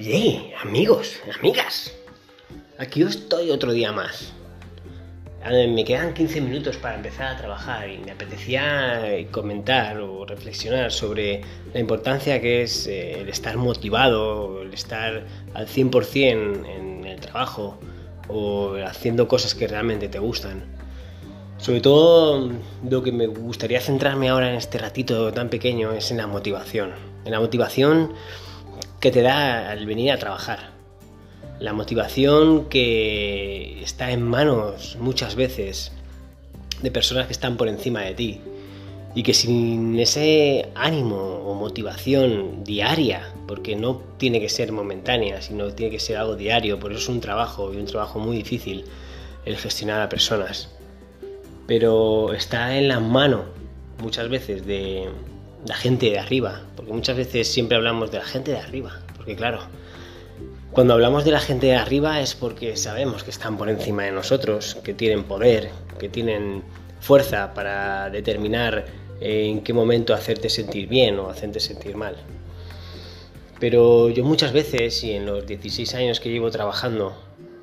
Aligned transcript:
¡Yey! 0.00 0.54
Amigos, 0.62 1.20
amigas. 1.38 1.92
Aquí 2.78 3.02
estoy 3.02 3.50
otro 3.50 3.70
día 3.70 3.92
más. 3.92 4.32
Me 5.44 5.84
quedan 5.84 6.14
15 6.14 6.40
minutos 6.40 6.78
para 6.78 6.94
empezar 6.96 7.34
a 7.34 7.36
trabajar 7.36 7.90
y 7.90 7.98
me 7.98 8.12
apetecía 8.12 9.02
comentar 9.30 9.98
o 9.98 10.24
reflexionar 10.24 10.90
sobre 10.90 11.42
la 11.74 11.80
importancia 11.80 12.40
que 12.40 12.62
es 12.62 12.86
eh, 12.86 13.20
el 13.20 13.28
estar 13.28 13.58
motivado, 13.58 14.62
el 14.62 14.72
estar 14.72 15.26
al 15.52 15.66
100% 15.66 16.66
en 16.66 17.04
el 17.04 17.20
trabajo 17.20 17.78
o 18.28 18.76
haciendo 18.76 19.28
cosas 19.28 19.54
que 19.54 19.68
realmente 19.68 20.08
te 20.08 20.18
gustan. 20.18 20.64
Sobre 21.58 21.82
todo 21.82 22.50
lo 22.88 23.02
que 23.02 23.12
me 23.12 23.26
gustaría 23.26 23.82
centrarme 23.82 24.30
ahora 24.30 24.48
en 24.48 24.54
este 24.54 24.78
ratito 24.78 25.30
tan 25.34 25.50
pequeño 25.50 25.92
es 25.92 26.10
en 26.10 26.16
la 26.16 26.26
motivación. 26.26 26.92
En 27.26 27.32
la 27.32 27.40
motivación 27.40 28.14
que 29.00 29.10
te 29.10 29.22
da 29.22 29.70
al 29.70 29.86
venir 29.86 30.12
a 30.12 30.18
trabajar. 30.18 30.70
La 31.58 31.72
motivación 31.72 32.68
que 32.68 33.82
está 33.82 34.12
en 34.12 34.22
manos 34.22 34.96
muchas 35.00 35.34
veces 35.34 35.92
de 36.82 36.90
personas 36.90 37.26
que 37.26 37.32
están 37.32 37.56
por 37.56 37.68
encima 37.68 38.02
de 38.02 38.14
ti 38.14 38.40
y 39.14 39.22
que 39.22 39.34
sin 39.34 39.98
ese 39.98 40.68
ánimo 40.74 41.16
o 41.16 41.54
motivación 41.54 42.62
diaria, 42.62 43.34
porque 43.48 43.74
no 43.74 44.00
tiene 44.18 44.40
que 44.40 44.48
ser 44.48 44.70
momentánea, 44.70 45.42
sino 45.42 45.72
tiene 45.72 45.90
que 45.90 45.98
ser 45.98 46.16
algo 46.16 46.36
diario, 46.36 46.78
por 46.78 46.92
eso 46.92 47.00
es 47.00 47.08
un 47.08 47.20
trabajo 47.20 47.74
y 47.74 47.78
un 47.78 47.86
trabajo 47.86 48.20
muy 48.20 48.36
difícil 48.36 48.84
el 49.44 49.56
gestionar 49.56 50.00
a 50.00 50.08
personas. 50.08 50.70
Pero 51.66 52.32
está 52.32 52.76
en 52.76 52.88
la 52.88 53.00
mano 53.00 53.44
muchas 54.00 54.28
veces 54.28 54.64
de, 54.64 55.08
la 55.66 55.74
gente 55.74 56.10
de 56.10 56.18
arriba, 56.18 56.62
porque 56.76 56.92
muchas 56.92 57.16
veces 57.16 57.48
siempre 57.48 57.76
hablamos 57.76 58.10
de 58.10 58.18
la 58.18 58.24
gente 58.24 58.52
de 58.52 58.58
arriba, 58.58 59.00
porque 59.16 59.36
claro, 59.36 59.60
cuando 60.72 60.94
hablamos 60.94 61.24
de 61.24 61.32
la 61.32 61.40
gente 61.40 61.66
de 61.66 61.74
arriba 61.74 62.20
es 62.20 62.34
porque 62.34 62.76
sabemos 62.76 63.24
que 63.24 63.30
están 63.30 63.58
por 63.58 63.68
encima 63.68 64.04
de 64.04 64.12
nosotros, 64.12 64.76
que 64.84 64.94
tienen 64.94 65.24
poder, 65.24 65.70
que 65.98 66.08
tienen 66.08 66.62
fuerza 67.00 67.52
para 67.54 68.08
determinar 68.10 68.86
en 69.20 69.62
qué 69.62 69.72
momento 69.72 70.14
hacerte 70.14 70.48
sentir 70.48 70.88
bien 70.88 71.18
o 71.18 71.28
hacerte 71.28 71.60
sentir 71.60 71.96
mal. 71.96 72.16
Pero 73.58 74.08
yo 74.08 74.24
muchas 74.24 74.52
veces, 74.52 75.02
y 75.04 75.12
en 75.12 75.26
los 75.26 75.46
16 75.46 75.94
años 75.94 76.20
que 76.20 76.30
llevo 76.30 76.50
trabajando 76.50 77.14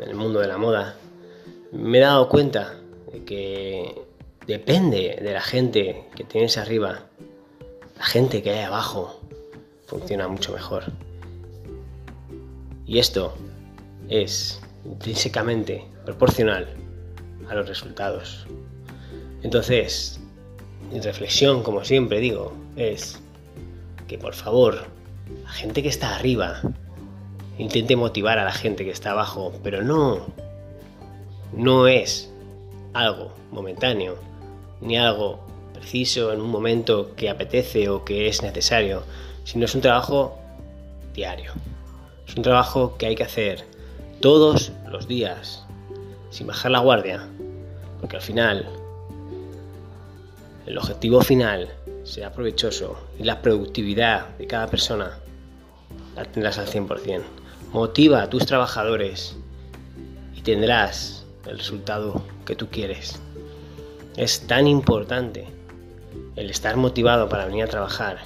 en 0.00 0.08
el 0.08 0.14
mundo 0.14 0.40
de 0.40 0.48
la 0.48 0.58
moda, 0.58 0.96
me 1.72 1.98
he 1.98 2.00
dado 2.02 2.28
cuenta 2.28 2.74
de 3.12 3.24
que 3.24 4.02
depende 4.46 5.18
de 5.22 5.32
la 5.32 5.40
gente 5.40 6.04
que 6.14 6.24
tienes 6.24 6.58
arriba 6.58 7.06
la 7.98 8.04
gente 8.04 8.42
que 8.42 8.50
hay 8.50 8.64
abajo 8.64 9.20
funciona 9.86 10.28
mucho 10.28 10.52
mejor. 10.52 10.84
Y 12.86 12.98
esto 12.98 13.34
es 14.08 14.60
intrínsecamente 14.84 15.84
proporcional 16.04 16.68
a 17.48 17.54
los 17.54 17.68
resultados. 17.68 18.46
Entonces, 19.42 20.20
mi 20.92 21.00
reflexión, 21.00 21.62
como 21.62 21.84
siempre 21.84 22.20
digo, 22.20 22.52
es 22.76 23.18
que 24.06 24.18
por 24.18 24.34
favor, 24.34 24.86
la 25.42 25.50
gente 25.50 25.82
que 25.82 25.88
está 25.88 26.14
arriba 26.16 26.60
intente 27.58 27.96
motivar 27.96 28.38
a 28.38 28.44
la 28.44 28.52
gente 28.52 28.84
que 28.84 28.90
está 28.90 29.12
abajo, 29.12 29.52
pero 29.62 29.82
no, 29.82 30.26
no 31.52 31.88
es 31.88 32.30
algo 32.92 33.32
momentáneo, 33.50 34.16
ni 34.80 34.96
algo 34.96 35.45
preciso 35.76 36.32
en 36.32 36.40
un 36.40 36.50
momento 36.50 37.14
que 37.14 37.30
apetece 37.30 37.88
o 37.88 38.04
que 38.04 38.28
es 38.28 38.42
necesario, 38.42 39.02
sino 39.44 39.64
es 39.64 39.74
un 39.74 39.80
trabajo 39.80 40.38
diario. 41.14 41.52
Es 42.26 42.34
un 42.34 42.42
trabajo 42.42 42.96
que 42.96 43.06
hay 43.06 43.14
que 43.14 43.22
hacer 43.22 43.64
todos 44.20 44.72
los 44.90 45.06
días, 45.06 45.64
sin 46.30 46.46
bajar 46.46 46.72
la 46.72 46.80
guardia, 46.80 47.28
porque 48.00 48.16
al 48.16 48.22
final 48.22 48.68
el 50.66 50.78
objetivo 50.78 51.20
final 51.20 51.68
será 52.02 52.32
provechoso 52.32 52.96
y 53.18 53.24
la 53.24 53.40
productividad 53.40 54.36
de 54.36 54.46
cada 54.46 54.66
persona 54.66 55.18
la 56.16 56.24
tendrás 56.24 56.58
al 56.58 56.66
100%. 56.66 57.22
Motiva 57.72 58.22
a 58.22 58.30
tus 58.30 58.46
trabajadores 58.46 59.36
y 60.34 60.40
tendrás 60.40 61.24
el 61.46 61.58
resultado 61.58 62.22
que 62.44 62.56
tú 62.56 62.68
quieres. 62.68 63.20
Es 64.16 64.46
tan 64.46 64.66
importante 64.66 65.55
el 66.36 66.50
estar 66.50 66.76
motivado 66.76 67.28
para 67.28 67.46
venir 67.46 67.64
a 67.64 67.66
trabajar, 67.66 68.18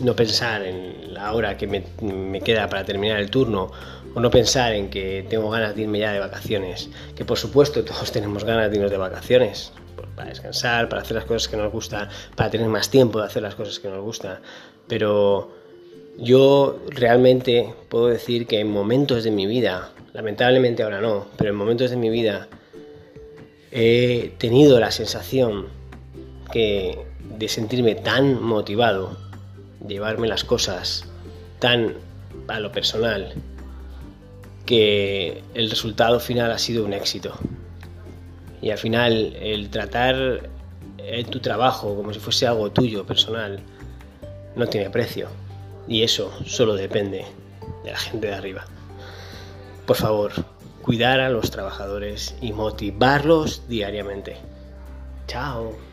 no 0.00 0.16
pensar 0.16 0.62
en 0.62 1.14
la 1.14 1.32
hora 1.32 1.56
que 1.56 1.66
me, 1.66 2.40
queda 2.40 2.68
para 2.68 2.84
terminar 2.84 3.20
el 3.20 3.30
turno, 3.30 3.70
o 4.14 4.20
no 4.20 4.30
pensar 4.30 4.74
en 4.74 4.90
que 4.90 5.24
tengo 5.28 5.48
ganas 5.50 5.74
de 5.74 5.82
irme 5.82 6.00
ya 6.00 6.12
de 6.12 6.18
vacaciones, 6.18 6.90
que 7.16 7.24
por 7.24 7.38
supuesto 7.38 7.84
todos 7.84 8.12
tenemos 8.16 8.44
ganas 8.44 8.70
de 8.70 8.76
irnos 8.76 8.90
de 8.90 8.98
vacaciones, 8.98 9.72
para 10.16 10.28
descansar, 10.28 10.88
para 10.88 11.02
hacer 11.02 11.16
las 11.16 11.24
cosas 11.24 11.48
que 11.48 11.56
nos 11.56 11.72
gustan, 11.72 12.08
para 12.34 12.50
tener 12.50 12.68
más 12.68 12.90
tiempo 12.90 13.18
de 13.18 13.26
hacer 13.26 13.42
las 13.42 13.54
cosas 13.54 13.78
que 13.78 13.88
nos 13.88 14.02
gustan, 14.02 14.40
pero 14.86 15.50
yo 16.18 16.78
realmente 16.88 17.74
puedo 17.88 18.08
decir 18.08 18.46
que 18.46 18.60
en 18.60 18.70
momentos 18.70 19.24
de 19.24 19.30
mi 19.30 19.46
vida, 19.46 19.90
lamentablemente 20.12 20.82
ahora 20.82 21.00
no, 21.00 21.26
pero 21.36 21.50
en 21.50 21.56
momentos 21.56 21.90
de 21.90 21.96
mi 21.96 22.10
vida 22.10 22.48
he 23.70 24.34
tenido 24.38 24.78
la 24.78 24.90
sensación 24.90 25.66
de 26.52 27.48
sentirme 27.48 27.94
tan 27.94 28.42
motivado, 28.42 29.16
llevarme 29.86 30.28
las 30.28 30.44
cosas 30.44 31.04
tan 31.58 31.94
a 32.48 32.60
lo 32.60 32.72
personal, 32.72 33.32
que 34.66 35.42
el 35.54 35.70
resultado 35.70 36.20
final 36.20 36.50
ha 36.50 36.58
sido 36.58 36.84
un 36.84 36.92
éxito. 36.92 37.34
Y 38.60 38.70
al 38.70 38.78
final 38.78 39.34
el 39.40 39.70
tratar 39.70 40.50
tu 41.30 41.40
trabajo 41.40 41.94
como 41.94 42.12
si 42.12 42.20
fuese 42.20 42.46
algo 42.46 42.70
tuyo, 42.70 43.04
personal, 43.04 43.60
no 44.56 44.66
tiene 44.66 44.90
precio. 44.90 45.28
Y 45.88 46.02
eso 46.02 46.32
solo 46.46 46.74
depende 46.74 47.24
de 47.84 47.90
la 47.90 47.98
gente 47.98 48.28
de 48.28 48.34
arriba. 48.34 48.64
Por 49.86 49.96
favor, 49.96 50.32
cuidar 50.82 51.20
a 51.20 51.28
los 51.28 51.50
trabajadores 51.50 52.36
y 52.40 52.52
motivarlos 52.52 53.68
diariamente. 53.68 54.36
Chao. 55.26 55.91